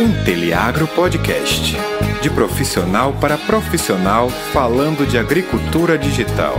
[0.00, 1.76] Inteliagro Podcast.
[2.20, 6.56] De profissional para profissional, falando de agricultura digital.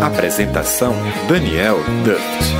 [0.00, 0.94] Apresentação:
[1.28, 2.54] Daniel Duft.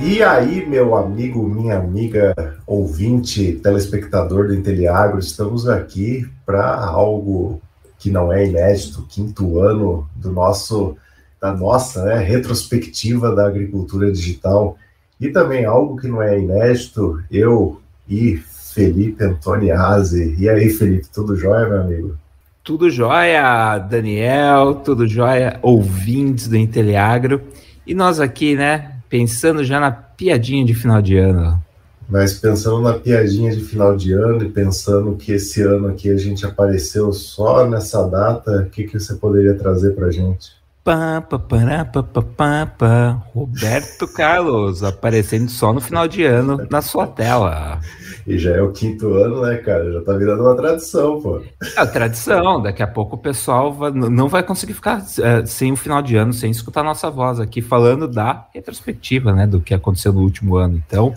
[0.00, 2.34] E aí, meu amigo, minha amiga,
[2.64, 7.60] ouvinte, telespectador do Inteliagro, estamos aqui para algo
[7.98, 10.96] que não é inédito, quinto ano do nosso
[11.42, 14.78] da nossa né, retrospectiva da agricultura digital
[15.20, 18.36] e também algo que não é inédito, eu e
[18.72, 20.36] Felipe Antoniazzi.
[20.38, 22.16] E aí, Felipe, tudo jóia, meu amigo?
[22.62, 27.42] Tudo jóia, Daniel, tudo jóia, ouvintes do Inteliagro.
[27.84, 31.60] E nós aqui, né, pensando já na piadinha de final de ano.
[32.08, 36.16] Mas pensando na piadinha de final de ano e pensando que esse ano aqui a
[36.16, 40.61] gente apareceu só nessa data, o que, que você poderia trazer para gente?
[40.84, 46.82] Pá, pá, pá, pá, pá, pá, Roberto Carlos aparecendo só no final de ano na
[46.82, 47.80] sua tela.
[48.26, 49.92] E já é o quinto ano, né, cara?
[49.92, 51.40] Já tá virando uma tradição, pô.
[51.76, 52.60] É tradição.
[52.60, 56.16] Daqui a pouco o pessoal vai, não vai conseguir ficar é, sem o final de
[56.16, 60.56] ano, sem escutar nossa voz aqui falando da retrospectiva, né, do que aconteceu no último
[60.56, 60.82] ano.
[60.84, 61.14] Então,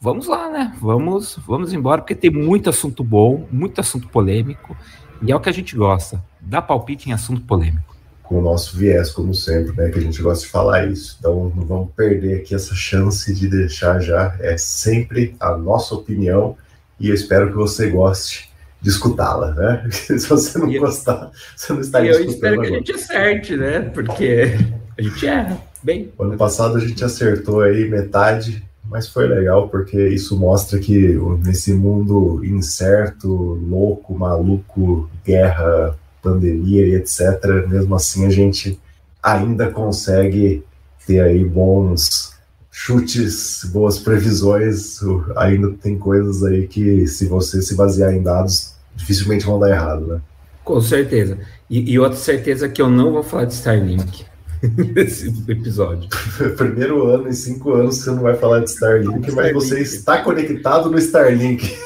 [0.00, 0.76] vamos lá, né?
[0.80, 4.76] Vamos, vamos embora, porque tem muito assunto bom, muito assunto polêmico,
[5.20, 6.22] e é o que a gente gosta.
[6.40, 7.91] Dá palpite em assunto polêmico
[8.32, 9.90] com o nosso viés, como sempre, né?
[9.90, 11.18] Que a gente gosta de falar isso.
[11.18, 14.34] Então não vamos perder aqui essa chance de deixar já.
[14.40, 16.56] É sempre a nossa opinião
[16.98, 19.86] e eu espero que você goste de escutá-la, né?
[19.92, 23.80] Se você não gostar, você não está e Eu espero que a gente acerte, né?
[23.80, 24.56] Porque
[24.98, 26.10] a gente erra bem.
[26.18, 31.74] Ano passado a gente acertou aí metade, mas foi legal porque isso mostra que nesse
[31.74, 38.78] mundo incerto, louco, maluco, guerra, pandemia e etc., mesmo assim a gente
[39.22, 40.64] ainda consegue
[41.06, 42.32] ter aí bons
[42.70, 45.00] chutes, boas previsões.
[45.36, 50.06] Ainda tem coisas aí que, se você se basear em dados, dificilmente vão dar errado,
[50.06, 50.20] né?
[50.64, 51.38] Com certeza.
[51.68, 54.24] E, e outra certeza que eu não vou falar de Starlink
[54.94, 56.08] nesse episódio.
[56.56, 59.34] Primeiro ano em cinco anos você não vai falar de Starlink, Starlink.
[59.34, 61.76] mas você está conectado no Starlink.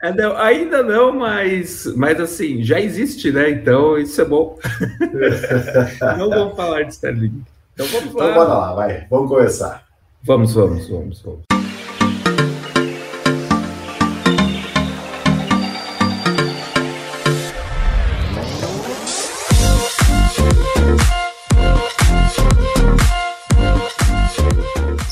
[0.00, 3.50] É, não, ainda não, mas, mas assim, já existe, né?
[3.50, 4.56] Então isso é bom.
[6.16, 7.42] não vamos falar de Starlink.
[7.74, 8.30] Então vamos então lá.
[8.30, 9.06] Então bora lá, vai.
[9.10, 9.84] Vamos começar.
[10.22, 11.57] Vamos, vamos, vamos, vamos.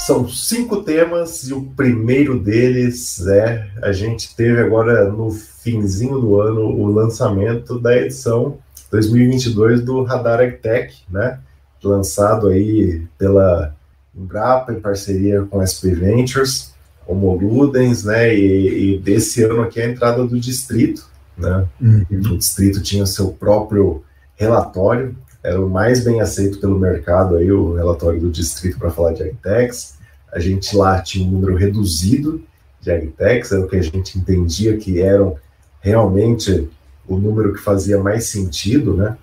[0.06, 6.40] São cinco temas e o primeiro deles é a gente teve agora no finzinho do
[6.40, 8.56] ano o lançamento da edição
[8.88, 11.40] 2022 do Radar AgTech, né?
[11.82, 13.74] Lançado aí pela
[14.14, 16.72] Embrapa em parceria com a SP Ventures,
[17.04, 18.32] como Ludens, né?
[18.32, 21.04] E, e, desse ano aqui a entrada do distrito,
[21.36, 21.66] né?
[21.80, 22.06] Uhum.
[22.12, 24.04] O distrito tinha seu próprio
[24.36, 29.12] relatório, era o mais bem aceito pelo mercado aí o relatório do distrito para falar
[29.12, 29.95] de agtechs
[30.36, 32.42] a gente lá tinha um número reduzido
[32.78, 35.38] de agtechs, era o que a gente entendia que eram
[35.80, 36.68] realmente
[37.08, 39.16] o número que fazia mais sentido, né?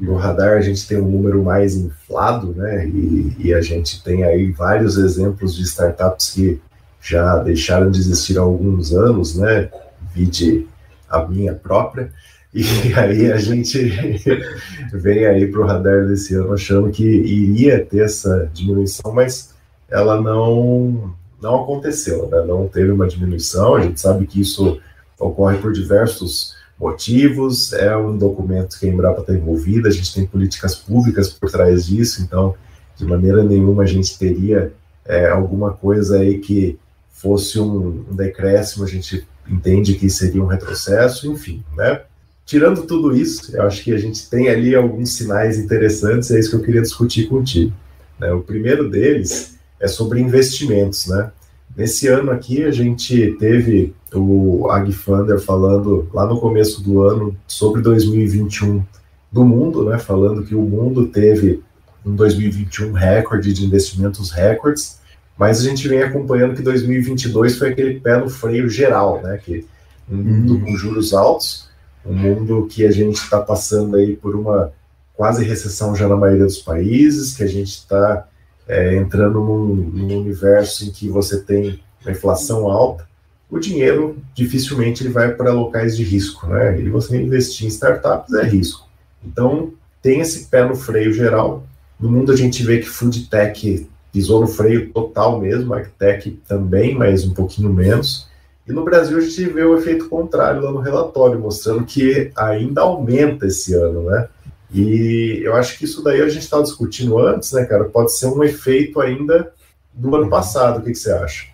[0.00, 2.86] No radar a gente tem um número mais inflado, né?
[2.86, 6.60] E, e, a gente tem aí vários exemplos de startups que
[7.02, 9.68] já deixaram de existir há alguns anos, né?
[10.14, 10.68] Vide
[11.08, 12.12] a minha própria.
[12.54, 12.62] E
[12.94, 13.92] aí a gente
[14.94, 19.49] vem aí para o radar desse ano achando que iria ter essa diminuição, mas
[19.90, 22.42] ela não, não aconteceu, né?
[22.46, 23.74] não teve uma diminuição.
[23.74, 24.80] A gente sabe que isso
[25.18, 30.26] ocorre por diversos motivos, é um documento que a Embrapa está envolvida, a gente tem
[30.26, 32.54] políticas públicas por trás disso, então,
[32.96, 34.72] de maneira nenhuma, a gente teria
[35.04, 36.78] é, alguma coisa aí que
[37.10, 42.00] fosse um, um decréscimo, a gente entende que seria um retrocesso, enfim, né?
[42.46, 46.50] Tirando tudo isso, eu acho que a gente tem ali alguns sinais interessantes, é isso
[46.50, 47.72] que eu queria discutir contigo.
[48.18, 48.32] Né?
[48.32, 51.30] O primeiro deles é sobre investimentos, né?
[51.76, 57.80] Nesse ano aqui a gente teve o Agfunder falando lá no começo do ano sobre
[57.80, 58.82] 2021
[59.30, 59.98] do mundo, né?
[59.98, 61.62] Falando que o mundo teve
[62.04, 64.98] um 2021 recorde de investimentos recordes,
[65.38, 69.38] mas a gente vem acompanhando que 2022 foi aquele pé no freio geral, né?
[69.42, 69.66] Que
[70.10, 70.60] um mundo uhum.
[70.64, 71.68] com juros altos,
[72.04, 74.72] um mundo que a gente está passando aí por uma
[75.14, 78.26] quase recessão já na maioria dos países, que a gente está
[78.70, 83.04] é, entrando num, num, universo em que você tem uma inflação alta,
[83.50, 86.80] o dinheiro dificilmente ele vai para locais de risco, né?
[86.80, 88.88] E você investir em startups é risco.
[89.26, 91.64] Então tem esse pé no freio geral
[91.98, 96.94] No mundo a gente vê que food tech pisou no freio total mesmo, agtech também,
[96.94, 98.28] mas um pouquinho menos.
[98.66, 102.82] E no Brasil a gente vê o efeito contrário lá no relatório, mostrando que ainda
[102.82, 104.28] aumenta esse ano, né?
[104.72, 107.84] E eu acho que isso daí a gente estava discutindo antes, né, cara?
[107.84, 109.52] Pode ser um efeito ainda
[109.92, 110.78] do ano passado.
[110.78, 111.50] O que, que você acha?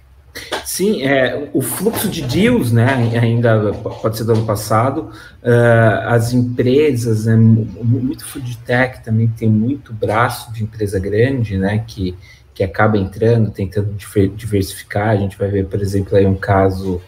[0.65, 2.87] Sim, é, o fluxo de deals, né,
[3.19, 5.11] ainda pode ser do ano passado,
[5.43, 11.83] uh, as empresas, né, muito food tech também tem muito braço de empresa grande, né,
[11.87, 12.15] que,
[12.53, 13.95] que acaba entrando, tentando
[14.37, 17.01] diversificar, a gente vai ver, por exemplo, aí um caso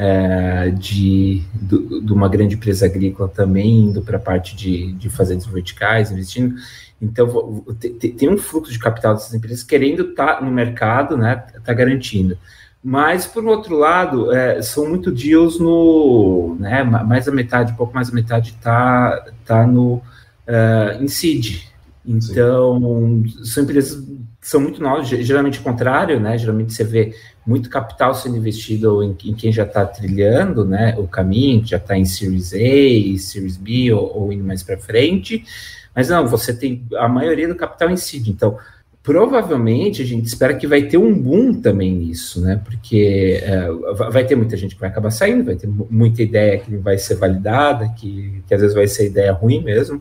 [0.00, 5.46] uh, de, de uma grande empresa agrícola também indo para a parte de, de fazendas
[5.46, 6.56] verticais, investindo,
[7.00, 7.64] então,
[7.98, 11.44] tem um fluxo de capital dessas empresas querendo estar tá no mercado, né?
[11.56, 12.36] Está garantindo.
[12.82, 16.56] Mas, por outro lado, é, são muito deals no.
[16.58, 21.62] Né, mais da metade, pouco mais da metade está tá no uh, em seed.
[22.04, 23.44] Então, Sim.
[23.44, 24.02] são empresas
[24.40, 26.38] são muito novas, geralmente o contrário, né?
[26.38, 27.14] Geralmente você vê
[27.46, 31.96] muito capital sendo investido em, em quem já está trilhando né, o caminho, já está
[31.96, 35.44] em Series A, Series B ou, ou indo mais para frente.
[35.94, 38.22] Mas não, você tem a maioria do capital em si.
[38.28, 38.56] Então,
[39.02, 42.60] provavelmente a gente espera que vai ter um boom também nisso, né?
[42.64, 43.68] Porque é,
[44.10, 47.16] vai ter muita gente que vai acabar saindo, vai ter muita ideia que vai ser
[47.16, 50.00] validada, que, que às vezes vai ser ideia ruim mesmo.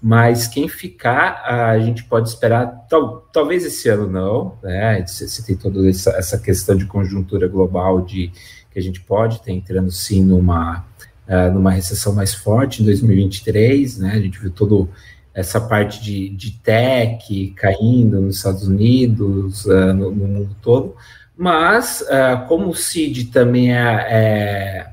[0.00, 5.04] Mas quem ficar, a gente pode esperar, tal, talvez esse ano não, né?
[5.04, 8.30] Você tem toda essa, essa questão de conjuntura global de
[8.70, 10.86] que a gente pode estar entrando sim numa,
[11.26, 14.12] uh, numa recessão mais forte em 2023, né?
[14.12, 14.88] A gente viu todo
[15.34, 20.94] essa parte de, de tech caindo nos Estados Unidos, uh, no, no, mundo todo,
[21.36, 24.86] mas uh, como o CID também é, é,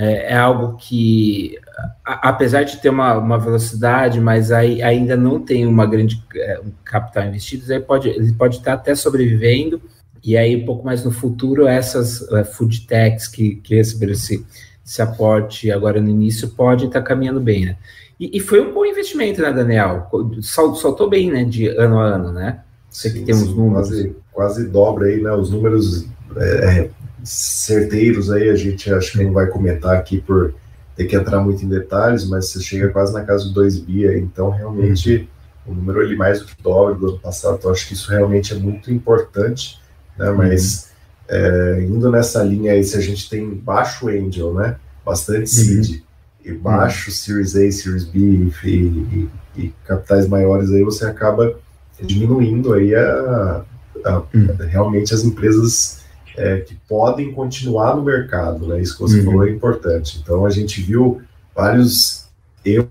[0.00, 1.58] é, é algo que,
[2.02, 6.58] a, apesar de ter uma, uma velocidade, mas aí, ainda não tem uma grande é,
[6.64, 9.78] um capital investido, ele pode, ele pode estar até sobrevivendo,
[10.24, 14.46] e aí um pouco mais no futuro, essas uh, food techs que, que receberam esse,
[14.84, 17.76] esse aporte agora no início podem estar caminhando bem, né?
[18.18, 20.10] E, e, foi um bom investimento, né, Daniel?
[20.42, 22.60] Saltou bem, né, de ano a ano, né?
[22.90, 23.88] Você sim, que tem uns números.
[23.88, 25.32] Quase, quase dobra aí, né?
[25.32, 26.06] Os números
[26.36, 26.90] é, é,
[27.24, 30.54] certeiros aí, a gente acho que não vai comentar aqui por
[30.96, 34.06] ter que entrar muito em detalhes, mas você chega quase na casa de 2 bi,
[34.18, 35.28] então realmente
[35.66, 35.72] uhum.
[35.72, 38.52] o número ele mais do que dobra do ano passado, então acho que isso realmente
[38.52, 39.80] é muito importante,
[40.18, 40.30] né?
[40.30, 40.36] Uhum.
[40.36, 40.90] Mas
[41.30, 41.36] uhum.
[41.36, 44.76] é, indo nessa linha aí, se a gente tem baixo angel, né?
[45.04, 45.90] Bastante seed.
[45.90, 46.10] Uhum
[46.44, 47.10] e baixo.
[47.10, 51.54] Series A, Series B e, e, e, capitais maiores, aí você acaba
[52.00, 53.64] diminuindo aí a,
[54.04, 54.48] a, hum.
[54.68, 55.99] realmente as empresas
[56.40, 58.80] é, que podem continuar no mercado, né?
[58.80, 59.24] Isso que você uhum.
[59.26, 60.18] falou é importante.
[60.22, 61.20] Então a gente viu
[61.54, 62.28] vários
[62.64, 62.90] eu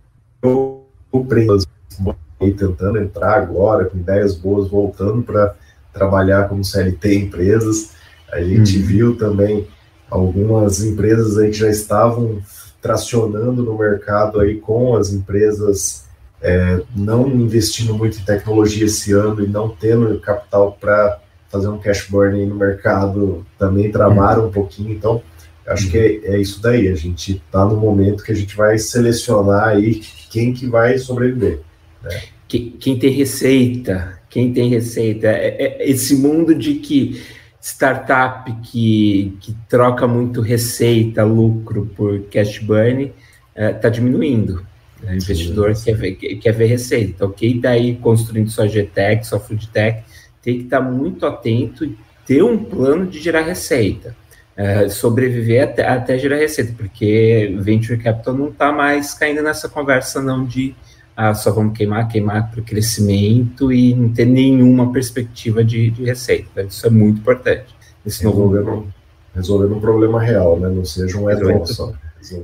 [2.39, 5.55] tentando entrar agora com ideias boas, voltando para
[5.91, 7.93] trabalhar como CLT empresas.
[8.31, 8.85] A gente uhum.
[8.85, 9.67] viu também
[10.09, 12.39] algumas empresas aí que já estavam
[12.79, 16.05] tracionando no mercado aí com as empresas
[16.41, 21.19] é, não investindo muito em tecnologia esse ano e não tendo capital para
[21.49, 24.91] fazer um cash burn no mercado também travaram um pouquinho.
[24.91, 25.21] Então,
[25.67, 26.87] acho que é, é, isso daí.
[26.87, 31.59] A gente está no momento que a gente vai selecionar aí quem que vai sobreviver.
[32.03, 32.21] Né?
[32.47, 35.27] Quem, quem tem receita, quem tem receita.
[35.27, 37.21] É, é esse mundo de que
[37.61, 43.11] startup que, que troca muito receita, lucro por cash burn,
[43.55, 44.65] está é, diminuindo.
[45.03, 45.91] O investidor sim, sim.
[45.91, 47.11] Quer, ver, quer ver receita.
[47.11, 50.03] Então, quem está aí construindo sua GTech, sua Foodtech,
[50.41, 54.15] tem que estar muito atento e ter um plano de gerar receita.
[54.55, 60.21] É, sobreviver até, até gerar receita, porque Venture Capital não está mais caindo nessa conversa
[60.21, 60.75] não de
[61.21, 66.05] ah, só vamos queimar, queimar para o crescimento e não ter nenhuma perspectiva de, de
[66.05, 66.61] receita.
[66.61, 67.75] Isso é muito importante.
[68.05, 68.87] Esse resolvendo, novo...
[69.35, 70.69] resolvendo um problema real, né?
[70.69, 71.41] Não seja um add
[71.73, 71.91] só.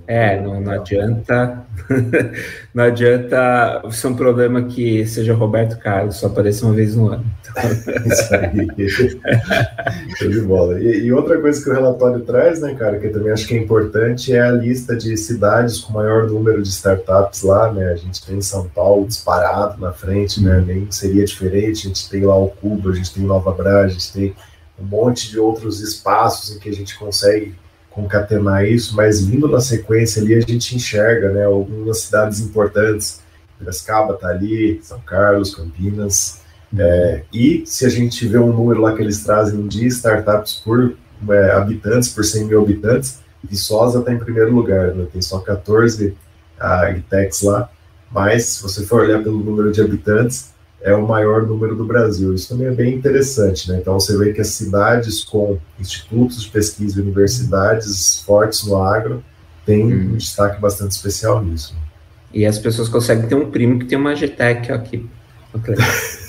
[0.08, 1.66] É, não, não adianta.
[2.74, 7.26] não adianta ser um problema que seja Roberto Carlos, só apareça uma vez no ano.
[8.06, 8.68] Isso aí.
[10.18, 10.80] Show de bola.
[10.80, 13.56] E, e, outra coisa que o relatório traz, né, cara, que eu também acho que
[13.56, 17.92] é importante, é a lista de cidades com maior número de startups lá, né?
[17.92, 20.64] A gente tem São Paulo disparado na frente, né?
[20.66, 21.86] Nem seria diferente.
[21.86, 24.36] A gente tem lá o Cuba, a gente tem Nova Bra, a gente tem
[24.80, 27.56] um monte de outros espaços em que a gente consegue
[27.96, 33.22] concatenar isso, mas vindo na sequência ali a gente enxerga, né, algumas cidades importantes,
[33.58, 36.42] Piracicaba está ali, São Carlos, Campinas,
[36.78, 40.98] é, e se a gente vê um número lá que eles trazem de startups por
[41.30, 46.18] é, habitantes, por 100 mil habitantes, Viçosa está em primeiro lugar, né, tem só 14
[46.60, 47.70] agtechs lá,
[48.12, 52.34] mas se você for olhar pelo número de habitantes, é o maior número do Brasil.
[52.34, 53.80] Isso também é bem interessante, né?
[53.80, 59.24] Então você vê que as cidades com institutos de pesquisa e universidades fortes no agro
[59.66, 60.12] têm hum.
[60.14, 61.76] um destaque bastante especial nisso.
[62.34, 65.10] E as pessoas conseguem ter um primo que tem uma GTEC aqui.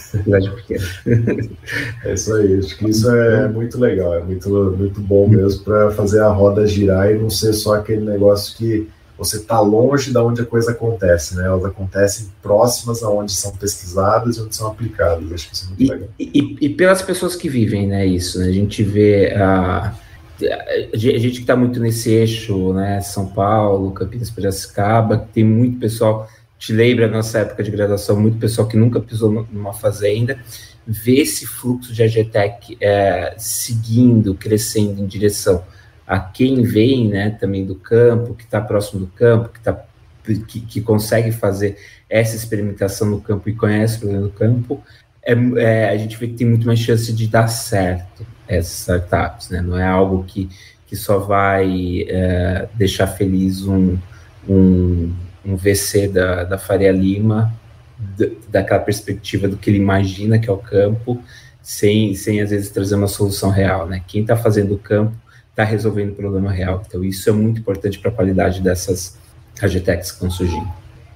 [2.04, 4.48] É isso aí, acho que isso é muito legal, é muito,
[4.78, 8.88] muito bom mesmo para fazer a roda girar e não ser só aquele negócio que
[9.18, 11.46] você está longe da onde a coisa acontece, né?
[11.46, 15.32] Elas acontecem próximas aonde são pesquisadas e onde são aplicadas.
[15.32, 16.08] Acho que isso é muito e, legal.
[16.18, 18.04] E, e, pelas pessoas que vivem, né?
[18.04, 18.46] Isso, né?
[18.46, 19.94] A gente vê a,
[20.92, 23.00] a gente que está muito nesse eixo, né?
[23.00, 26.28] São Paulo, Campinas, Piracicaba, tem muito pessoal.
[26.58, 30.38] Te lembra a nossa época de graduação, muito pessoal que nunca pisou numa fazenda,
[30.86, 35.62] vê esse fluxo de AGTEC é, seguindo, crescendo em direção
[36.06, 39.84] a quem vem né, também do campo, que está próximo do campo, que, tá,
[40.22, 41.76] que, que, consegue fazer
[42.08, 44.82] essa experimentação no campo e conhece o problema do campo,
[45.24, 49.50] é, é, a gente vê que tem muito mais chance de dar certo essas startups,
[49.50, 49.60] né?
[49.60, 50.48] Não é algo que,
[50.86, 53.98] que só vai é, deixar feliz um,
[54.48, 55.12] um,
[55.44, 57.52] um VC da, da Faria Lima,
[58.48, 61.20] daquela perspectiva do que ele imagina que é o campo,
[61.60, 64.02] sem, sem às vezes trazer uma solução real, né?
[64.06, 65.25] Quem está fazendo o campo
[65.56, 66.82] está resolvendo o problema real.
[66.86, 69.16] Então, isso é muito importante para a qualidade dessas
[69.58, 70.68] AGTECs que estão surgindo.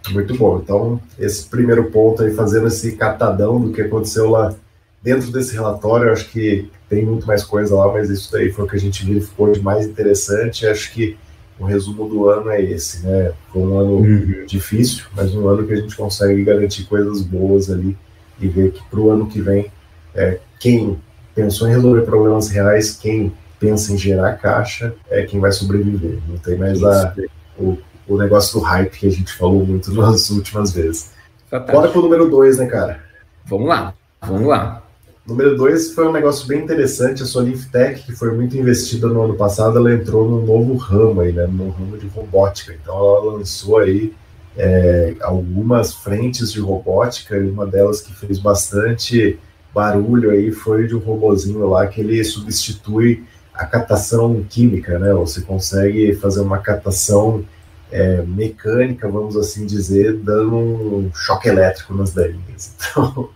[0.09, 0.59] Muito bom.
[0.65, 4.55] Então, esse primeiro ponto aí, fazendo esse catadão do que aconteceu lá
[5.03, 8.65] dentro desse relatório, eu acho que tem muito mais coisa lá, mas isso daí foi
[8.65, 10.67] o que a gente verificou de mais interessante.
[10.67, 11.19] Acho que
[11.59, 13.33] o resumo do ano é esse, né?
[13.53, 14.47] Foi um ano uhum.
[14.47, 17.95] difícil, mas um ano que a gente consegue garantir coisas boas ali
[18.41, 19.71] e ver que para o ano que vem,
[20.15, 20.99] é, quem
[21.35, 26.19] pensou em resolver problemas reais, quem pensa em gerar caixa é quem vai sobreviver.
[26.27, 27.15] Não tem mais a,
[27.59, 31.13] o, o negócio do hype que a gente falou muito nas últimas vezes.
[31.49, 31.79] Fantástico.
[31.79, 33.01] Bora pro número 2, né, cara?
[33.45, 34.83] Vamos lá, vamos lá.
[35.27, 37.23] Número 2 foi um negócio bem interessante.
[37.23, 41.33] A Solintech, que foi muito investida no ano passado, ela entrou num novo ramo aí,
[41.33, 41.47] né?
[41.47, 42.73] No ramo de robótica.
[42.73, 44.13] Então ela lançou aí
[44.57, 49.39] é, algumas frentes de robótica, e uma delas que fez bastante
[49.75, 53.25] barulho aí foi de um robozinho lá que ele substitui
[53.55, 55.13] a catação química, né?
[55.15, 57.45] Você consegue fazer uma catação
[57.91, 62.75] é, mecânica, vamos assim dizer, dando um choque elétrico nas daninhas.
[62.93, 63.31] Então,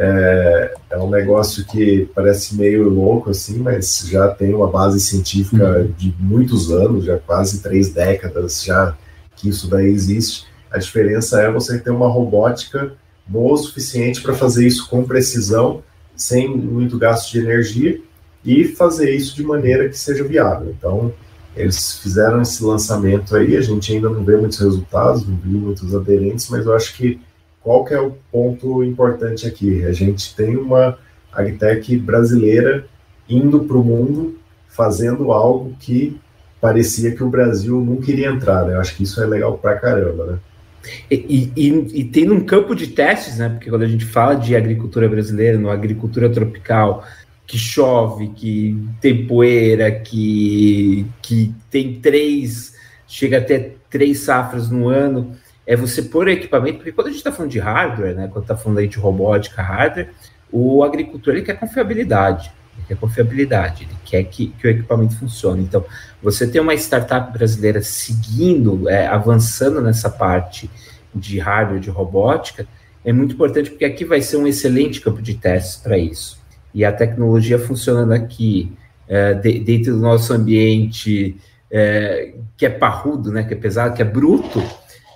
[0.00, 5.80] é, é, um negócio que parece meio louco assim, mas já tem uma base científica
[5.80, 5.92] uhum.
[5.98, 8.96] de muitos anos, já quase três décadas já
[9.34, 10.46] que isso daí existe.
[10.70, 12.92] A diferença é você ter uma robótica
[13.26, 15.82] boa o suficiente para fazer isso com precisão,
[16.14, 18.00] sem muito gasto de energia
[18.44, 20.74] e fazer isso de maneira que seja viável.
[20.76, 21.12] Então,
[21.56, 25.94] eles fizeram esse lançamento aí, a gente ainda não vê muitos resultados, não viu muitos
[25.94, 27.20] aderentes, mas eu acho que
[27.62, 29.84] qual que é o ponto importante aqui?
[29.84, 30.96] A gente tem uma
[31.32, 32.86] agtech brasileira
[33.28, 36.18] indo para o mundo fazendo algo que
[36.60, 38.74] parecia que o Brasil não queria entrar, né?
[38.74, 40.38] Eu acho que isso é legal pra caramba, né?
[41.10, 43.48] E, e, e, tem um campo de testes, né?
[43.48, 47.04] Porque quando a gente fala de agricultura brasileira, no agricultura tropical,
[47.48, 52.76] que chove, que tem poeira, que, que tem três,
[53.06, 55.34] chega até três safras no ano,
[55.66, 58.54] é você pôr equipamento, porque quando a gente está falando de hardware, né, quando está
[58.54, 60.10] falando aí de robótica, hardware,
[60.52, 65.62] o agricultor ele quer confiabilidade, ele quer confiabilidade, ele quer que, que o equipamento funcione.
[65.62, 65.82] Então,
[66.22, 70.70] você ter uma startup brasileira seguindo, é, avançando nessa parte
[71.14, 72.68] de hardware, de robótica,
[73.02, 76.37] é muito importante, porque aqui vai ser um excelente campo de testes para isso
[76.74, 78.72] e a tecnologia funcionando aqui,
[79.08, 81.36] é, de, dentro do nosso ambiente,
[81.70, 84.62] é, que é parrudo, né, que é pesado, que é bruto,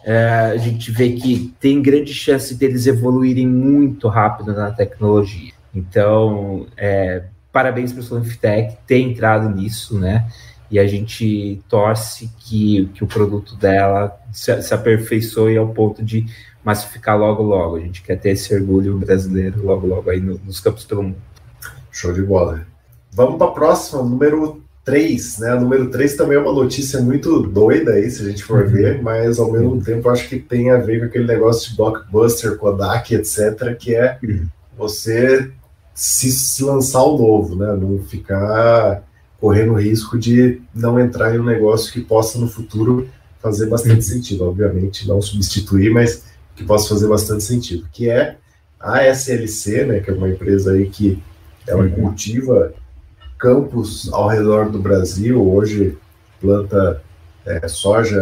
[0.04, 5.52] é, a gente vê que tem grande chance deles evoluírem muito rápido na tecnologia.
[5.74, 10.26] Então, é, parabéns para o Solinftech ter entrado nisso, né?
[10.70, 16.26] E a gente torce que, que o produto dela se, se aperfeiçoe ao ponto de
[16.64, 17.76] massificar logo, logo.
[17.76, 21.16] A gente quer ter esse orgulho brasileiro logo, logo aí no, nos campos pelo mundo.
[21.92, 22.66] Show de bola.
[23.12, 25.54] Vamos para a próxima, número 3, né?
[25.54, 28.70] Número 3 também é uma notícia muito doida aí, se a gente for uhum.
[28.70, 29.80] ver, mas ao mesmo uhum.
[29.80, 34.18] tempo acho que tem a ver com aquele negócio de blockbuster, Kodak, etc., que é
[34.22, 34.46] uhum.
[34.76, 35.50] você
[35.94, 37.76] se, se, lançar o novo, né?
[37.76, 39.04] Não ficar
[39.38, 43.08] correndo risco de não entrar em um negócio que possa no futuro
[43.40, 44.02] fazer bastante uhum.
[44.02, 44.44] sentido.
[44.44, 46.24] Obviamente, não substituir, mas
[46.56, 47.86] que possa fazer bastante sentido.
[47.92, 48.36] Que é
[48.80, 50.00] a SLC, né?
[50.00, 51.22] Que é uma empresa aí que
[51.66, 52.72] ela cultiva
[53.38, 55.42] campos ao redor do Brasil.
[55.42, 55.98] Hoje
[56.40, 57.02] planta
[57.44, 58.20] é, soja,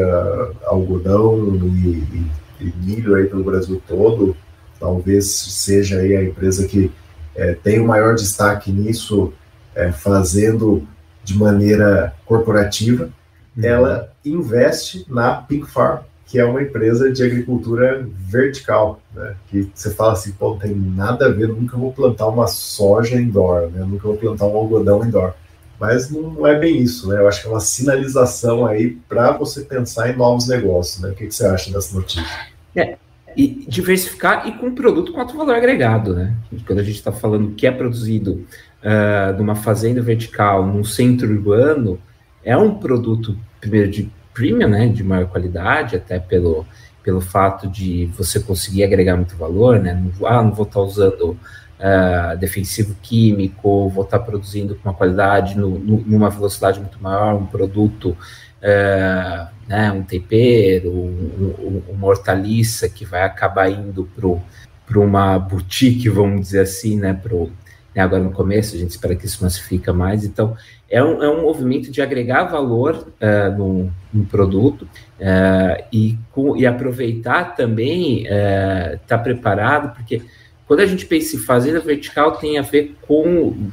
[0.65, 2.31] algodão e, e,
[2.61, 4.37] e, milho aí pelo Brasil todo.
[4.79, 6.91] talvez seja aí a empresa que
[7.35, 9.33] é, tem o maior destaque nisso,
[9.75, 10.87] é, fazendo
[11.23, 13.11] de maneira corporativa,
[13.57, 13.65] uhum.
[13.65, 19.35] ela investe na Pink Farm, que é uma empresa de agricultura vertical, né?
[19.49, 23.17] Que você fala assim, pô, não tem nada a ver, nunca vou plantar uma soja
[23.17, 23.85] indoor, né?
[23.85, 25.35] Nunca vou plantar um algodão indoor.
[25.81, 27.19] Mas não é bem isso, né?
[27.19, 31.11] Eu acho que é uma sinalização aí para você pensar em novos negócios, né?
[31.11, 32.25] O que, que você acha dessa notícia?
[32.77, 32.97] É,
[33.37, 36.33] e diversificar e com um produto com alto valor agregado, né?
[36.65, 38.47] Quando a gente está falando que é produzido
[38.85, 41.99] uh, numa fazenda vertical, num centro urbano,
[42.45, 46.67] é um produto, primeiro, de premium, né, de maior qualidade, até pelo,
[47.03, 51.33] pelo fato de você conseguir agregar muito valor, né, não, ah, não vou estar usando
[51.33, 57.35] uh, defensivo químico, vou estar produzindo com uma qualidade, no, no, numa velocidade muito maior,
[57.35, 58.17] um produto,
[58.63, 64.09] uh, né, um tempero, um, um, uma hortaliça que vai acabar indo
[64.87, 67.51] para uma boutique, vamos dizer assim, né, pro,
[67.95, 70.57] né, agora no começo, a gente espera que isso massifica mais, então
[70.89, 76.57] é um, é um movimento de agregar valor uh, no, no, produto uh, e, com,
[76.57, 80.23] e aproveitar também, estar uh, tá preparado, porque
[80.67, 83.71] quando a gente pensa em fazenda vertical, tem a ver com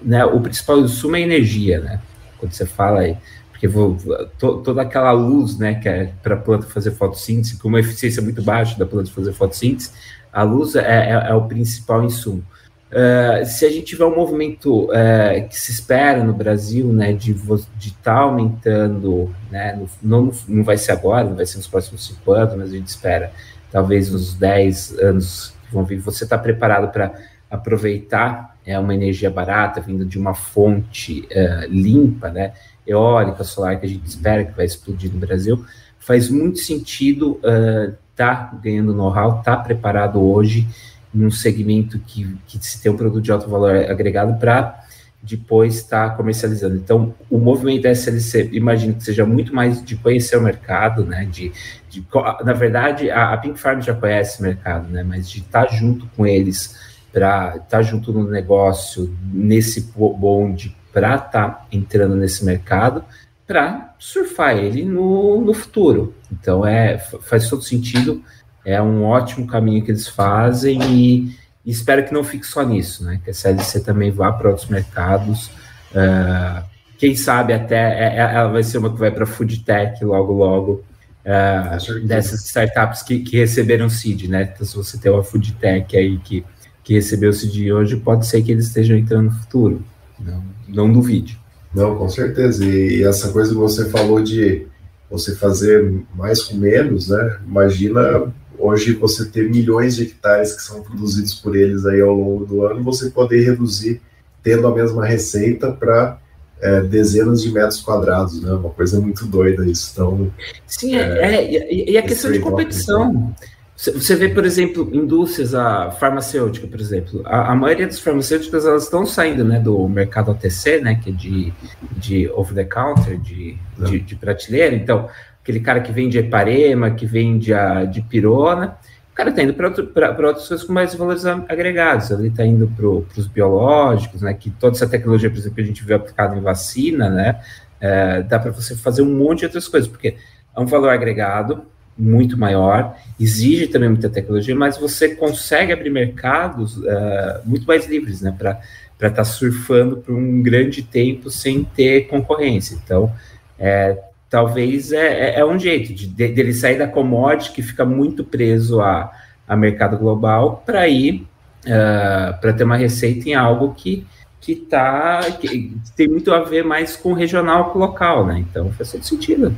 [0.00, 2.00] né, o principal insumo é energia, né?
[2.38, 3.16] Quando você fala aí,
[3.50, 3.96] porque vou,
[4.38, 8.22] to, toda aquela luz, né, que é para a planta fazer fotossíntese, com uma eficiência
[8.22, 9.90] muito baixa da planta fazer fotossíntese,
[10.32, 12.44] a luz é, é, é o principal insumo.
[12.90, 17.32] Uh, se a gente tiver um movimento uh, que se espera no Brasil, né, de
[17.32, 22.06] estar tá aumentando, né, no, não, não vai ser agora, não vai ser nos próximos
[22.06, 23.30] cinco anos, mas a gente espera
[23.70, 27.12] talvez uns 10 anos que vão vir, você está preparado para
[27.50, 28.56] aproveitar?
[28.64, 32.52] É, uma energia barata vindo de uma fonte uh, limpa, né,
[32.86, 35.64] eólica, solar, que a gente espera que vai explodir no Brasil,
[35.98, 40.66] faz muito sentido estar tá ganhando know-how, estar tá preparado hoje,
[41.12, 44.84] num segmento que, que se tem um produto de alto valor agregado para
[45.22, 46.76] depois estar tá comercializando.
[46.76, 51.26] Então, o movimento da SLC, imagino que seja muito mais de conhecer o mercado, né?
[51.30, 51.52] De,
[51.90, 52.04] de
[52.44, 55.02] na verdade, a, a, Pink Farm já conhece o mercado, né?
[55.02, 56.76] Mas de estar tá junto com eles
[57.12, 63.04] para estar tá junto no negócio, nesse bonde, para estar tá entrando nesse mercado,
[63.46, 66.14] para surfar ele no, no futuro.
[66.30, 68.22] Então, é faz todo sentido
[68.68, 73.02] é um ótimo caminho que eles fazem e, e espero que não fique só nisso,
[73.02, 73.18] né?
[73.24, 75.46] Que a CLC também vá para outros mercados.
[75.90, 76.62] Uh,
[76.98, 80.34] quem sabe até é, é, ela vai ser uma que vai para food tech logo
[80.34, 80.84] logo.
[81.24, 84.50] Uh, dessas startups que, que receberam seed, né?
[84.54, 86.44] Então, se você tem uma food tech aí que,
[86.84, 89.82] que recebeu seed hoje, pode ser que eles estejam entrando no futuro.
[90.20, 91.38] Não, não duvide.
[91.74, 92.66] Não, com certeza.
[92.66, 94.66] E, e essa coisa que você falou de
[95.10, 97.38] você fazer mais com menos, né?
[97.46, 102.44] Imagina hoje você ter milhões de hectares que são produzidos por eles aí ao longo
[102.44, 104.00] do ano, você poder reduzir
[104.42, 106.18] tendo a mesma receita para
[106.60, 108.52] é, dezenas de metros quadrados, né?
[108.52, 109.90] Uma coisa muito doida isso.
[109.92, 110.32] Então,
[110.66, 113.34] Sim, é, é e, e, a questão de competição.
[113.78, 118.82] Você vê, por exemplo, indústrias, a farmacêutica, por exemplo, a, a maioria das farmacêuticas elas
[118.82, 121.52] estão saindo né, do mercado OTC, né, que é de,
[121.92, 124.74] de over the counter, de, de, de prateleira.
[124.74, 125.08] Então,
[125.40, 128.76] aquele cara que vende Eparema, que vende a de pirona,
[129.12, 132.10] o cara está indo para outras coisas com mais valores agregados.
[132.10, 132.86] Ele está indo para
[133.20, 134.34] os biológicos, né?
[134.34, 137.40] Que toda essa tecnologia, por exemplo, que a gente vê aplicada em vacina, né?
[137.80, 140.16] É, dá para você fazer um monte de outras coisas, porque
[140.56, 141.62] é um valor agregado
[141.98, 148.20] muito maior, exige também muita tecnologia, mas você consegue abrir mercados uh, muito mais livres,
[148.20, 148.32] né?
[148.36, 148.60] Para
[148.96, 152.78] estar tá surfando por um grande tempo sem ter concorrência.
[152.82, 153.12] Então,
[153.58, 153.98] é,
[154.30, 158.22] talvez é, é, é um jeito de, de, dele sair da commodity que fica muito
[158.22, 159.10] preso a,
[159.46, 161.26] a mercado global para ir
[161.64, 164.06] uh, para ter uma receita em algo que
[164.40, 168.38] que tá que tem muito a ver mais com regional que local, né?
[168.38, 169.54] Então faz todo sentido.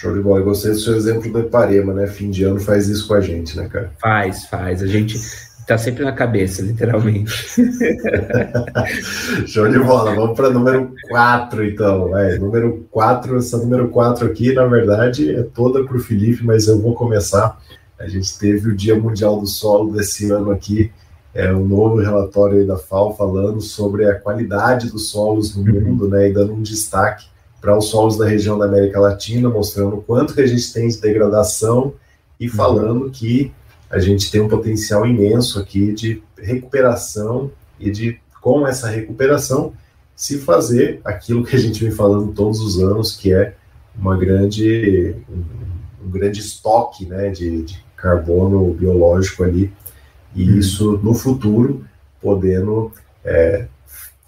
[0.00, 0.40] Show de bola.
[0.40, 2.06] Eu gostei do seu exemplo do Eparema, né?
[2.06, 3.92] Fim de ano faz isso com a gente, né, cara?
[4.00, 4.82] Faz, faz.
[4.82, 5.18] A gente
[5.66, 7.30] Tá sempre na cabeça, literalmente.
[9.46, 10.16] Show de bola.
[10.16, 12.18] Vamos para número 4, então.
[12.18, 16.66] É, número 4, essa número 4 aqui, na verdade, é toda para o Felipe, mas
[16.66, 17.60] eu vou começar.
[18.00, 20.90] A gente teve o Dia Mundial do Solo desse ano aqui,
[21.32, 25.80] é um novo relatório da FAO falando sobre a qualidade dos solos no uhum.
[25.82, 27.29] mundo, né, e dando um destaque
[27.60, 30.88] para os solos da região da América Latina, mostrando o quanto que a gente tem
[30.88, 31.94] de degradação
[32.38, 32.54] e uhum.
[32.54, 33.52] falando que
[33.90, 39.72] a gente tem um potencial imenso aqui de recuperação e de, com essa recuperação,
[40.14, 43.54] se fazer aquilo que a gente vem falando todos os anos, que é
[43.98, 49.70] uma grande, um, um grande estoque né, de, de, carbono biológico ali
[50.34, 50.58] e hum.
[50.58, 51.84] isso no futuro
[52.18, 52.90] podendo
[53.22, 53.66] é,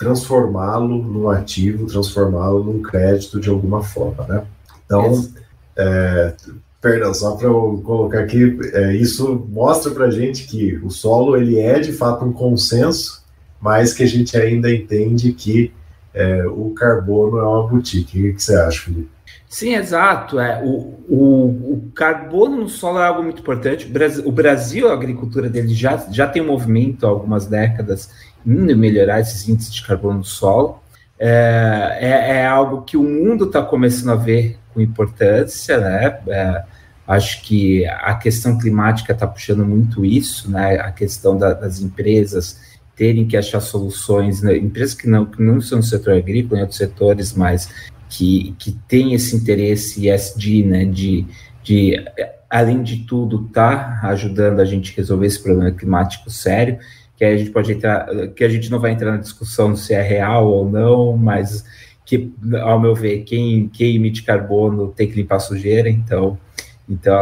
[0.02, 4.44] transformá-lo num ativo, transformá-lo num crédito de alguma forma, né?
[4.84, 5.28] Então,
[5.76, 6.34] é,
[6.80, 11.36] perdão, só para eu colocar aqui, é, isso mostra para a gente que o solo
[11.36, 13.22] ele é de fato um consenso,
[13.60, 15.72] mas que a gente ainda entende que
[16.12, 18.30] é, o carbono é uma boutique.
[18.30, 19.08] O que você acha, Felipe?
[19.48, 20.40] Sim, exato.
[20.40, 23.86] É, o, o, o, carbono no solo é algo muito importante.
[23.86, 28.10] O Brasil, o Brasil, a agricultura dele já, já tem um movimento há algumas décadas
[28.44, 30.80] melhorar esses índices de carbono no solo.
[31.18, 36.18] É, é, é algo que o mundo está começando a ver com importância, né?
[36.26, 36.64] É,
[37.06, 40.80] acho que a questão climática está puxando muito isso, né?
[40.80, 42.60] A questão da, das empresas
[42.96, 44.56] terem que achar soluções, né?
[44.56, 47.68] empresas que não, que não são no setor agrícola, em outros setores, mas
[48.08, 50.84] que, que têm esse interesse ESG, né?
[50.84, 51.26] De,
[51.62, 52.04] de
[52.50, 56.78] além de tudo, tá ajudando a gente resolver esse problema climático sério
[57.16, 60.02] que a gente pode entrar, que a gente não vai entrar na discussão se é
[60.02, 61.64] real ou não, mas
[62.04, 66.38] que, ao meu ver, quem, quem emite carbono tem que limpar sujeira, então,
[66.88, 67.14] então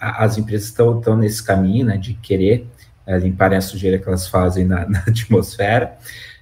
[0.00, 2.66] as empresas estão, estão nesse caminho, né, de querer
[3.06, 5.96] é, limparem a sujeira que elas fazem na, na atmosfera.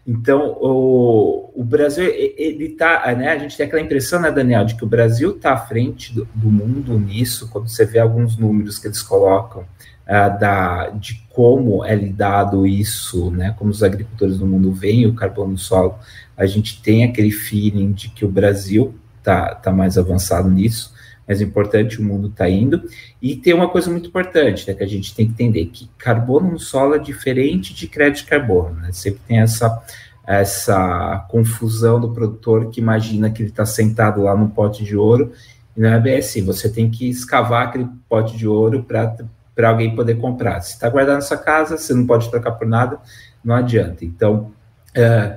[0.07, 4.75] Então, o, o Brasil, ele tá, né, a gente tem aquela impressão, né, Daniel, de
[4.75, 8.79] que o Brasil está à frente do, do mundo nisso, quando você vê alguns números
[8.79, 9.67] que eles colocam,
[10.09, 15.15] uh, da, de como é lidado isso, né, como os agricultores do mundo veem o
[15.15, 15.99] carbono no solo,
[16.37, 20.95] a gente tem aquele feeling de que o Brasil está tá mais avançado nisso,
[21.29, 22.83] mas é importante, o mundo está indo.
[23.21, 26.53] E tem uma coisa muito importante né, que a gente tem que entender, que carbono
[26.53, 28.91] no solo é diferente de crédito de carbono, né?
[28.93, 29.83] Sempre tem essa,
[30.27, 35.33] essa confusão do produtor que imagina que ele está sentado lá no pote de ouro,
[35.77, 39.15] e não é bem assim, você tem que escavar aquele pote de ouro para
[39.59, 40.61] para alguém poder comprar.
[40.61, 43.01] Se está guardado na sua casa, você não pode trocar por nada,
[43.45, 44.05] não adianta.
[44.05, 44.53] Então,
[44.95, 45.37] é,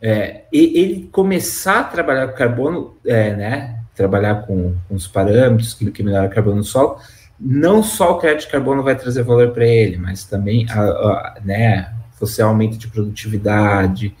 [0.00, 5.90] é, ele começar a trabalhar com carbono, é, né, trabalhar com, com os parâmetros que,
[5.90, 6.96] que melhora carbono no solo,
[7.38, 11.36] não só o crédito de carbono vai trazer valor para ele, mas também a, a,
[11.44, 14.16] né, você aumento de produtividade,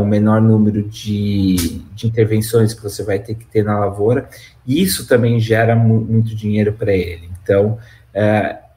[0.00, 4.28] o menor número de, de, intervenções que você vai ter que ter na lavoura,
[4.66, 7.30] isso também gera mu muito dinheiro para ele.
[7.40, 7.78] Então,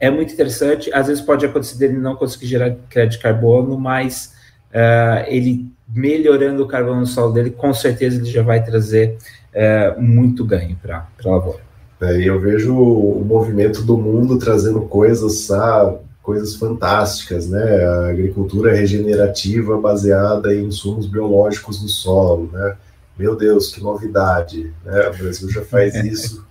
[0.00, 0.92] é muito interessante.
[0.92, 4.34] Às vezes pode acontecer dele não conseguir gerar crédito de carbono, mas
[4.70, 9.16] uh, ele melhorando o carbono no solo dele, com certeza ele já vai trazer
[9.54, 11.60] uh, muito ganho para a lavoura.
[12.00, 17.84] É, eu vejo o movimento do mundo trazendo coisas, ah, coisas fantásticas, né?
[17.86, 22.76] A agricultura regenerativa baseada em insumos biológicos no solo, né?
[23.18, 24.74] Meu Deus, que novidade!
[24.84, 25.08] Né?
[25.08, 26.44] O Brasil já faz isso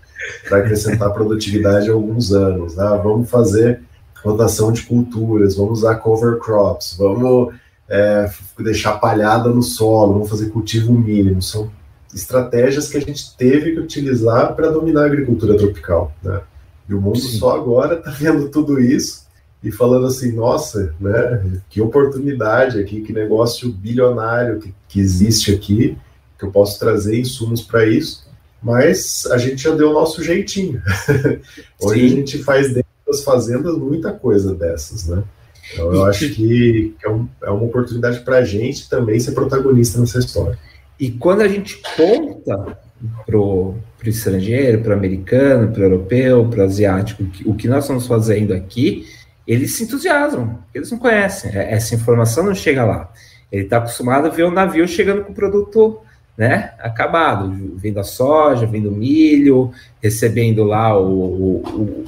[0.47, 2.75] para acrescentar produtividade há alguns anos.
[2.75, 3.01] Né?
[3.03, 3.81] Vamos fazer
[4.23, 7.53] rotação de culturas, vamos usar cover crops, vamos
[7.87, 11.41] é, deixar palhada no solo, vamos fazer cultivo mínimo.
[11.41, 11.69] São
[12.13, 16.11] estratégias que a gente teve que utilizar para dominar a agricultura tropical.
[16.23, 16.41] Né?
[16.89, 17.37] E o mundo Sim.
[17.37, 19.25] só agora está vendo tudo isso
[19.63, 25.97] e falando assim, nossa, né, que oportunidade aqui, que negócio bilionário que, que existe aqui,
[26.37, 28.24] que eu posso trazer insumos para isso
[28.65, 30.81] mas a gente já deu o nosso jeitinho.
[31.79, 32.05] Hoje Sim.
[32.05, 35.23] a gente faz dentro das fazendas muita coisa dessas, né?
[35.71, 39.99] Então eu acho que é, um, é uma oportunidade para a gente também ser protagonista
[39.99, 40.57] nessa história.
[40.99, 42.79] E quando a gente conta
[43.23, 47.83] para o estrangeiro, para o americano, para o europeu, para o asiático, o que nós
[47.83, 49.05] estamos fazendo aqui,
[49.47, 53.13] eles se entusiasmam, eles não conhecem, é, essa informação não chega lá.
[53.51, 56.01] Ele está acostumado a ver o navio chegando com o produto
[56.37, 59.71] né, acabado, vendo a soja, vendo milho,
[60.01, 62.05] recebendo lá o, o, o,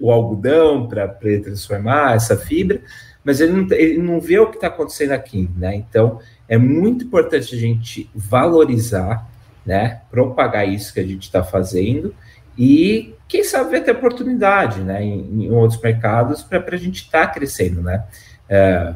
[0.00, 2.80] o algodão para transformar essa fibra,
[3.22, 5.74] mas ele não, ele não vê o que está acontecendo aqui, né?
[5.76, 9.28] Então é muito importante a gente valorizar,
[9.64, 12.14] né, propagar isso que a gente está fazendo
[12.56, 17.32] e quem sabe ter oportunidade, né, em, em outros mercados para a gente estar tá
[17.32, 18.04] crescendo, né?
[18.48, 18.94] É,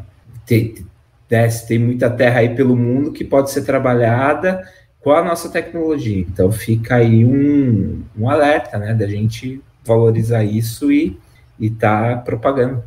[1.30, 4.62] né, tem muita terra aí pelo mundo que pode ser trabalhada
[5.00, 6.18] com a nossa tecnologia.
[6.20, 11.18] Então fica aí um, um alerta, né, da gente valorizar isso e
[11.60, 12.82] estar tá propagando.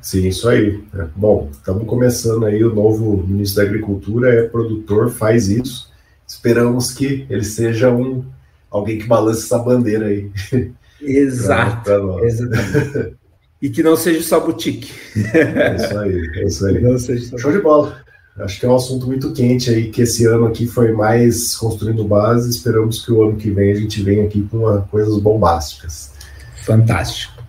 [0.00, 0.82] Sim, isso aí.
[0.94, 5.90] É, bom, estamos começando aí o novo ministro da Agricultura, é produtor, faz isso.
[6.26, 8.24] Esperamos que ele seja um
[8.70, 10.30] alguém que balance essa bandeira aí.
[11.02, 11.82] Exato.
[11.82, 13.16] pra, pra exatamente.
[13.60, 14.90] E que não seja só boutique.
[15.34, 16.80] É isso aí, é isso aí.
[16.80, 17.38] Não seja só...
[17.38, 18.00] Show de bola.
[18.38, 22.04] Acho que é um assunto muito quente aí, que esse ano aqui foi mais construindo
[22.04, 22.48] base.
[22.48, 26.12] Esperamos que o ano que vem a gente venha aqui com uma, coisas bombásticas.
[26.64, 27.42] Fantástico.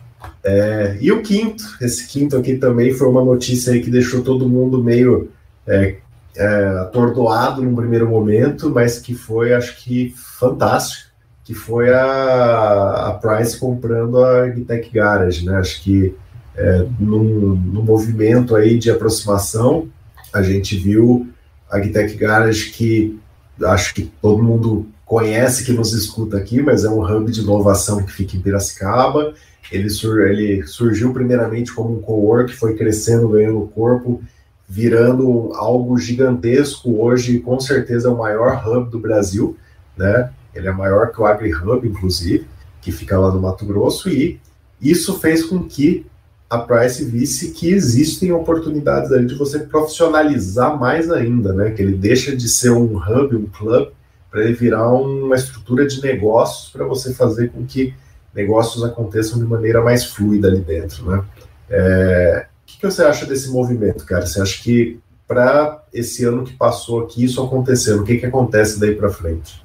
[0.44, 4.50] É, e o quinto, esse quinto aqui também foi uma notícia aí que deixou todo
[4.50, 5.30] mundo meio
[5.68, 5.98] é,
[6.36, 11.11] é, atordoado num primeiro momento, mas que foi, acho que, fantástico,
[11.52, 15.58] que foi a, a Price comprando a Architect Garage, né?
[15.58, 16.16] Acho que
[16.56, 19.90] é, num, movimento aí de aproximação,
[20.32, 21.28] a gente viu
[21.70, 23.20] a Architect Garage que
[23.66, 28.02] acho que todo mundo conhece que nos escuta aqui, mas é um hub de inovação
[28.02, 29.34] que fica em Piracicaba.
[29.70, 34.24] Ele, sur ele surgiu primeiramente como um co-work, foi crescendo, ganhando corpo,
[34.70, 36.98] virando algo gigantesco.
[37.04, 39.58] Hoje, com certeza, é o maior hub do Brasil,
[39.98, 40.32] né?
[40.54, 42.48] Ele é maior que o AgriHub, inclusive,
[42.82, 44.40] que fica lá no Mato Grosso, e
[44.82, 46.06] isso fez com que
[46.50, 51.72] a Price visse que existem oportunidades ali de você profissionalizar mais ainda, né?
[51.72, 53.90] Que ele deixa de ser um hub, um club,
[54.30, 57.94] para ele virar uma estrutura de negócios para você fazer com que
[58.34, 61.24] negócios aconteçam de maneira mais fluida ali dentro, né?
[61.70, 64.26] É, o que, que você acha desse movimento, cara?
[64.26, 68.78] Você acha que para esse ano que passou aqui isso acontecendo, o que, que acontece
[68.78, 69.62] daí para frente?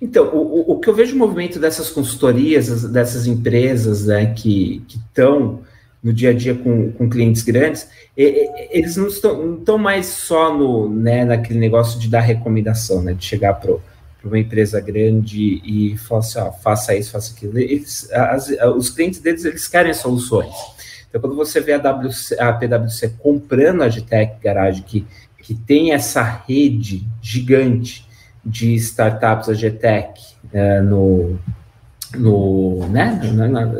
[0.00, 5.60] Então, o, o que eu vejo o movimento dessas consultorias, dessas empresas né, que estão
[6.02, 10.52] no dia a dia com, com clientes grandes, eles não estão, não estão mais só
[10.56, 13.76] no, né, naquele negócio de dar recomendação, né, de chegar para
[14.24, 17.58] uma empresa grande e falar assim, ó, faça isso, faça aquilo.
[17.58, 20.54] Eles, as, os clientes deles, eles querem soluções.
[21.08, 25.06] Então, quando você vê a, WC, a PwC comprando a Gtech Garage, que,
[25.38, 28.06] que tem essa rede gigante
[28.44, 31.38] de startups, a Gtech, é, no,
[32.16, 33.72] no, né, na, na,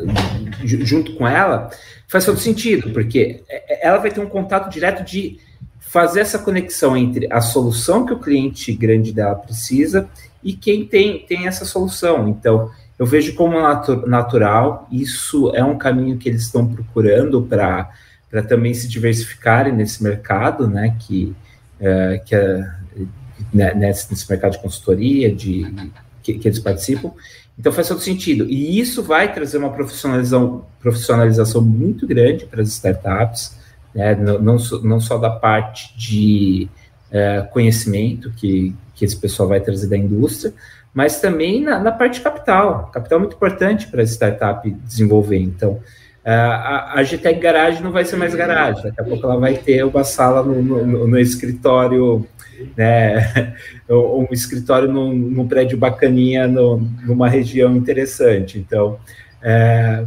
[0.64, 1.70] junto com ela,
[2.08, 5.38] faz todo sentido, porque é, é, ela vai ter um contato direto de
[5.80, 10.08] fazer essa conexão entre a solução que o cliente grande dela precisa
[10.42, 12.28] e quem tem, tem essa solução.
[12.28, 17.90] Então, eu vejo como natu natural, isso é um caminho que eles estão procurando para
[18.48, 21.34] também se diversificarem nesse mercado, né, que,
[22.24, 22.34] que
[23.52, 25.66] né, nesse, nesse mercado de consultoria, de,
[26.22, 27.12] que, que eles participam,
[27.58, 28.46] então faz todo sentido.
[28.48, 33.56] E isso vai trazer uma profissionalização, profissionalização muito grande para as startups,
[33.94, 34.14] né?
[34.14, 36.68] não, não, não, só da parte de
[37.10, 40.52] é, conhecimento que, que esse pessoal vai trazer da indústria,
[40.94, 42.90] mas também na, na parte de capital.
[42.92, 45.38] Capital é muito importante para a startup desenvolver.
[45.38, 45.78] Então,
[46.24, 49.54] é, a, a GTEC Garage não vai ser mais garagem, daqui a pouco ela vai
[49.54, 52.26] ter uma sala no, no, no escritório
[52.76, 53.54] né,
[53.88, 58.58] um escritório num, num prédio bacaninha no, numa região interessante.
[58.58, 58.98] Então,
[59.42, 60.04] é,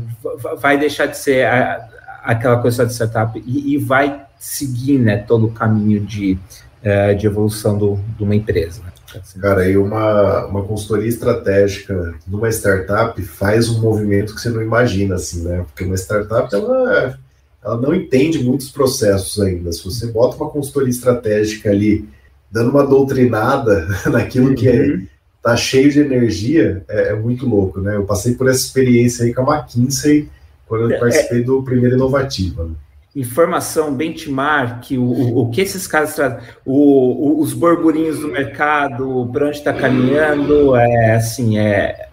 [0.59, 1.87] vai deixar de ser a,
[2.23, 6.37] aquela coisa de startup e, e, vai seguir né, todo o caminho de,
[6.81, 8.81] é, de evolução do, de uma empresa.
[8.83, 8.91] Né?
[9.39, 15.15] Cara, e uma, uma consultoria estratégica numa startup faz um movimento que você não imagina,
[15.15, 15.65] assim, né?
[15.67, 17.17] Porque uma startup, ela,
[17.63, 19.71] ela não entende muitos processos ainda.
[19.71, 22.07] Se você bota uma consultoria estratégica ali
[22.55, 24.55] dando uma doutrinada naquilo uhum.
[24.55, 25.05] que é, uhum.
[25.43, 27.97] tá cheio de energia, é, é, muito louco, né?
[27.97, 30.29] Eu passei por essa experiência aí com a McKinsey
[30.65, 32.63] quando eu é, participei é, do primeiro Inovativa.
[32.63, 32.71] Né?
[33.13, 39.47] Informação, benchmark, o, o, o, que esses caras trazem, o, os burburinhos do mercado, para
[39.47, 42.07] onde está caminhando, é assim, é,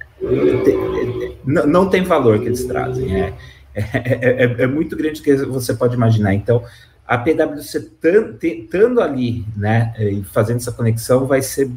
[1.45, 3.33] não, não tem valor que eles trazem, é,
[3.75, 6.35] é, é, é muito grande o que você pode imaginar.
[6.35, 6.63] Então,
[7.13, 7.91] a PwC
[8.43, 11.71] estando ali, né, e fazendo essa conexão, vai ser,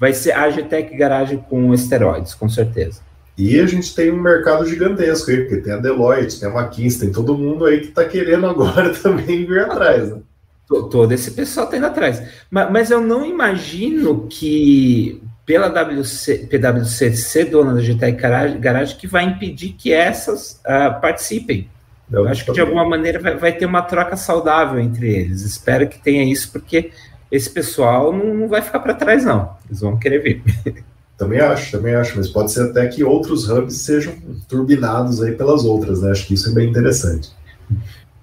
[0.00, 3.02] vai ser a GTEC Garage com esteroides, com certeza.
[3.36, 7.00] E a gente tem um mercado gigantesco aí, porque tem a Deloitte, tem a McKinsey,
[7.00, 10.20] tem todo mundo aí que está querendo agora também vir atrás, né?
[10.66, 12.22] Todo esse pessoal está indo atrás.
[12.50, 18.96] Mas, mas, eu não imagino que pela WC, PwC ser dona da GTEC Garage, Garage
[18.96, 21.68] que vai impedir que essas uh, participem.
[22.10, 25.42] Eu acho que de alguma maneira vai, vai, ter uma troca saudável entre eles.
[25.42, 26.90] Espero que tenha isso, porque
[27.30, 29.56] esse pessoal não, não vai ficar para trás, não.
[29.68, 30.42] Eles vão querer vir.
[31.18, 34.14] Também acho, também acho, mas pode ser até que outros hubs sejam
[34.48, 36.12] turbinados aí pelas outras, né?
[36.12, 37.32] Acho que isso é bem interessante.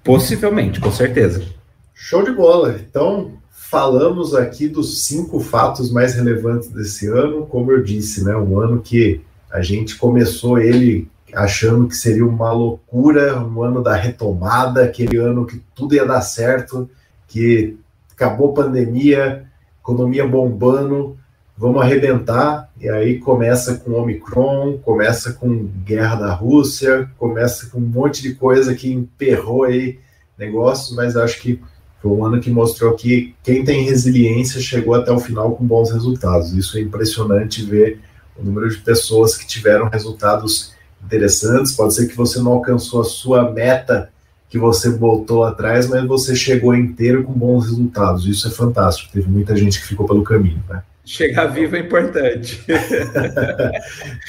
[0.02, 1.44] Possivelmente, com certeza.
[1.92, 2.80] Show de bola.
[2.80, 7.44] Então, falamos aqui dos cinco fatos mais relevantes desse ano.
[7.44, 8.34] Como eu disse, né?
[8.34, 9.20] Um ano que
[9.50, 15.46] a gente começou ele achando que seria uma loucura, um ano da retomada, aquele ano
[15.46, 16.88] que tudo ia dar certo,
[17.26, 17.76] que
[18.12, 19.44] acabou a pandemia,
[19.80, 21.16] economia bombando,
[21.56, 27.86] vamos arrebentar, e aí começa com Omicron, começa com guerra da Rússia, começa com um
[27.86, 29.98] monte de coisa que emperrou aí
[30.38, 31.60] negócios, mas acho que
[32.02, 35.90] foi um ano que mostrou que quem tem resiliência chegou até o final com bons
[35.90, 36.52] resultados.
[36.52, 38.00] Isso é impressionante ver
[38.36, 41.72] o número de pessoas que tiveram resultados interessantes.
[41.72, 44.10] Pode ser que você não alcançou a sua meta
[44.48, 48.26] que você botou atrás, mas você chegou inteiro com bons resultados.
[48.26, 49.12] Isso é fantástico.
[49.12, 50.82] Teve muita gente que ficou pelo caminho, né?
[51.04, 52.64] Chegar vivo é importante.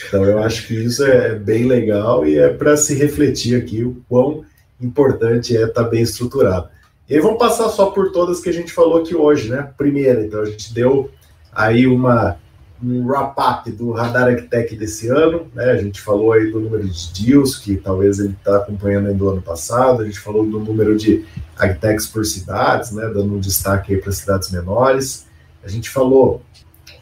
[0.07, 4.01] então eu acho que isso é bem legal e é para se refletir aqui o
[4.07, 4.43] quão
[4.79, 6.69] importante é estar tá bem estruturado.
[7.09, 9.69] E aí vamos passar só por todas que a gente falou aqui hoje, né?
[9.77, 11.09] Primeira, então a gente deu
[11.51, 12.37] aí uma
[12.83, 15.71] um wrap-up do Radar Agtech desse ano, né?
[15.71, 19.29] A gente falou aí do número de deals, que talvez ele está acompanhando aí do
[19.29, 21.25] ano passado, a gente falou do número de
[21.57, 23.03] Agtechs por cidades, né?
[23.07, 25.25] Dando um destaque aí para cidades menores.
[25.63, 26.41] A gente falou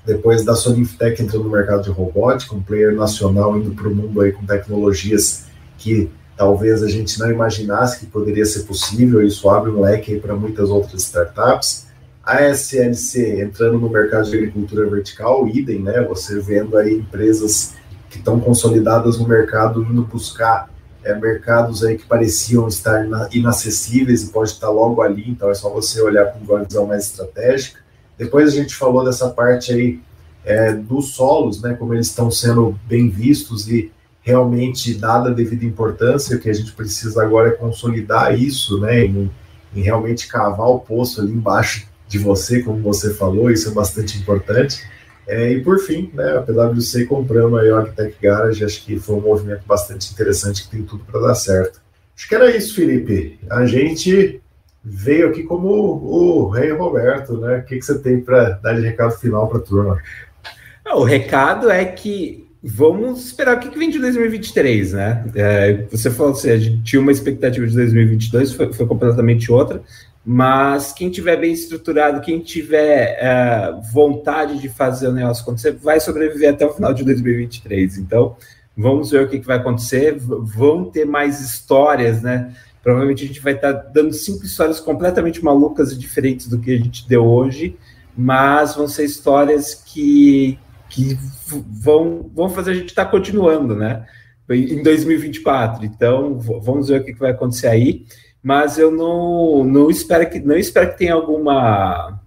[0.06, 4.22] depois da Soninftech entrando no mercado de robótica, um player nacional indo para o mundo
[4.22, 5.46] aí com tecnologias
[5.78, 10.36] que talvez a gente não imaginasse que poderia ser possível, isso abre um leque para
[10.36, 11.88] muitas outras startups.
[12.26, 16.02] A SLC entrando no mercado de agricultura vertical, idem, né?
[16.06, 17.76] Você vendo aí empresas
[18.10, 20.68] que estão consolidadas no mercado indo buscar
[21.04, 25.70] é, mercados aí que pareciam estar inacessíveis e pode estar logo ali, então é só
[25.70, 27.80] você olhar com uma visão mais estratégica.
[28.18, 30.00] Depois a gente falou dessa parte aí
[30.44, 31.76] é, dos solos, né?
[31.76, 33.92] Como eles estão sendo bem vistos e
[34.24, 39.06] realmente dada a devida importância, o que a gente precisa agora é consolidar isso, né?
[39.06, 39.30] Em,
[39.76, 44.18] em realmente cavar o poço ali embaixo de você, como você falou, isso é bastante
[44.18, 44.84] importante.
[45.28, 49.22] É, e por fim, né, a PwC comprando a Yogtech Garage, acho que foi um
[49.22, 51.82] movimento bastante interessante que tem tudo para dar certo.
[52.15, 53.39] Acho que era isso, Felipe.
[53.50, 54.39] A gente
[54.84, 57.58] veio aqui como o, rei Roberto, né?
[57.58, 60.00] O que, que você tem para dar de recado final para a turma?
[60.94, 65.26] O recado é que vamos esperar o que, que vem de 2023, né?
[65.36, 69.82] É, você falou assim, a gente tinha uma expectativa de 2022, foi, foi completamente outra.
[70.26, 76.00] Mas quem tiver bem estruturado, quem tiver é, vontade de fazer o negócio acontecer, vai
[76.00, 78.00] sobreviver até o final de 2023.
[78.00, 78.36] Então,
[78.76, 80.16] vamos ver o que, que vai acontecer.
[80.18, 82.52] Vão ter mais histórias, né?
[82.82, 86.72] Provavelmente a gente vai estar tá dando cinco histórias completamente malucas e diferentes do que
[86.72, 87.78] a gente deu hoje,
[88.18, 90.58] mas vão ser histórias que,
[90.90, 91.16] que
[91.84, 94.08] vão, vão fazer a gente estar tá continuando, né?
[94.50, 95.86] Em 2024.
[95.86, 98.06] Então, vamos ver o que, que vai acontecer aí
[98.45, 102.19] mas eu não, não espero que não espero que tenha alguma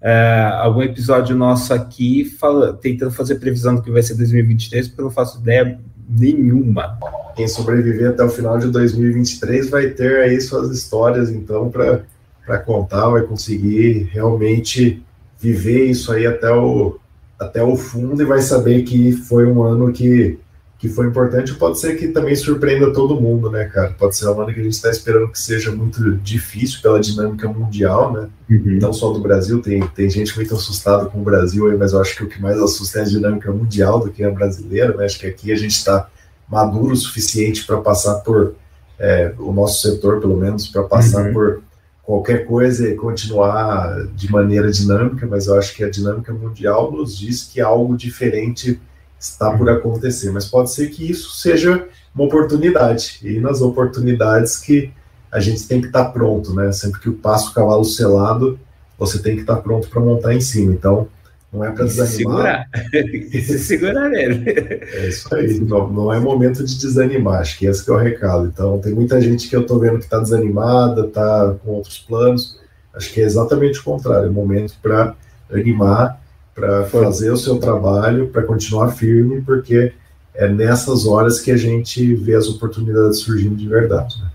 [0.00, 5.00] é, algum episódio nosso aqui fala, tentando fazer previsão do que vai ser 2023, porque
[5.00, 5.76] eu não faço ideia
[6.08, 6.96] nenhuma.
[7.34, 13.08] Quem sobreviver até o final de 2023 vai ter aí suas histórias, então, para contar,
[13.08, 15.02] vai conseguir realmente
[15.36, 16.96] viver isso aí até o,
[17.40, 20.38] até o fundo e vai saber que foi um ano que
[20.78, 23.94] que foi importante, pode ser que também surpreenda todo mundo, né, cara?
[23.98, 27.48] Pode ser uma ano que a gente está esperando que seja muito difícil pela dinâmica
[27.48, 28.28] mundial, né?
[28.50, 28.78] Uhum.
[28.80, 32.00] Não só do Brasil, tem, tem gente muito assustada com o Brasil aí, mas eu
[32.00, 35.06] acho que o que mais assusta é a dinâmica mundial do que a brasileira, né?
[35.06, 36.08] Acho que aqui a gente está
[36.46, 38.54] maduro o suficiente para passar por
[38.98, 41.32] é, o nosso setor, pelo menos, para passar uhum.
[41.32, 41.62] por
[42.02, 47.16] qualquer coisa e continuar de maneira dinâmica, mas eu acho que a dinâmica mundial nos
[47.18, 48.78] diz que algo diferente
[49.18, 54.92] está por acontecer, mas pode ser que isso seja uma oportunidade, e nas oportunidades que
[55.30, 56.72] a gente tem que estar pronto, né?
[56.72, 58.58] Sempre que o passo cavalo selado,
[58.98, 60.72] você tem que estar pronto para montar em cima.
[60.72, 61.08] Então,
[61.52, 62.68] não é para desanimar.
[62.72, 63.42] Se segurar.
[63.44, 64.50] se segurar nele.
[64.50, 65.60] É isso aí.
[65.60, 67.40] Não, não, é momento de desanimar.
[67.40, 68.46] Acho que esse é o recado.
[68.46, 72.58] Então, tem muita gente que eu estou vendo que está desanimada, está com outros planos.
[72.94, 74.28] Acho que é exatamente o contrário.
[74.28, 75.14] É momento para
[75.52, 76.20] animar
[76.56, 79.92] para fazer o seu trabalho, para continuar firme, porque
[80.34, 84.16] é nessas horas que a gente vê as oportunidades surgindo de verdade.
[84.22, 84.30] Né?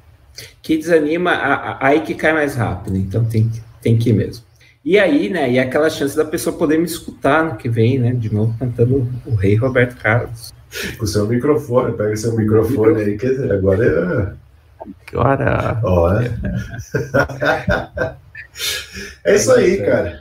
[0.62, 1.32] Que desanima,
[1.80, 4.46] aí que cai mais rápido, então tem, tem que ir mesmo.
[4.86, 8.14] E aí, né, e aquela chance da pessoa poder me escutar no que vem, né,
[8.14, 10.54] de novo cantando o Rei Roberto Carlos.
[11.00, 14.34] O seu microfone, pega seu microfone aí, quer dizer, agora é...
[15.12, 15.80] Agora...
[15.84, 16.32] Ó, é.
[19.26, 20.21] é isso aí, cara.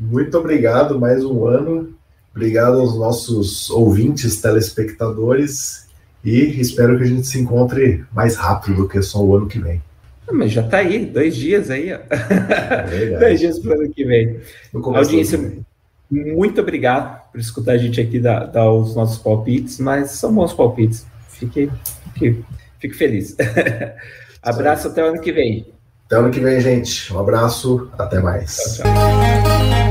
[0.00, 1.94] Muito obrigado, mais um ano.
[2.34, 5.88] Obrigado aos nossos ouvintes, telespectadores.
[6.24, 9.58] E espero que a gente se encontre mais rápido do que só o ano que
[9.58, 9.82] vem.
[10.26, 11.98] Ah, mas já está aí, dois dias aí, ó.
[12.10, 14.40] É dois dias para o ano que vem.
[14.72, 15.38] Audiência,
[16.10, 20.52] muito obrigado por escutar a gente aqui dar, dar, os nossos palpites, mas são bons
[20.52, 21.06] palpites.
[21.28, 21.70] Fique,
[22.14, 22.44] fique,
[22.78, 23.36] fique feliz.
[24.42, 25.66] Abraço até o ano que vem.
[26.06, 27.12] Até ano que vem, gente.
[27.12, 28.56] Um abraço, até mais.
[28.56, 29.89] Tchau, tchau.